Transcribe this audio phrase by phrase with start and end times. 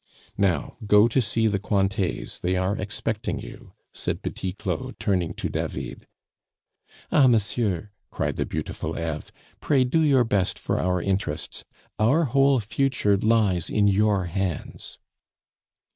[0.39, 5.47] "Now go to see the Cointets, they are expecting you," said Petit Claud, turning to
[5.47, 6.07] David.
[7.11, 11.65] "Ah, monsieur!" cried the beautiful Eve, "pray do your best for our interests;
[11.99, 14.97] our whole future lies in your hands."